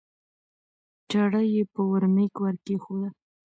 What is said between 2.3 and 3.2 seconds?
ورکېښوده